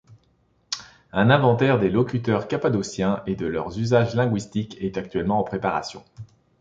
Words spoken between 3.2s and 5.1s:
et de leur usage linguistique est